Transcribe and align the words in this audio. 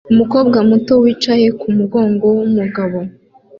Umukobwa 0.11 0.57
muto 0.69 0.93
wicaye 1.03 1.47
kumugongo 1.59 2.25
wumugabo 2.35 2.99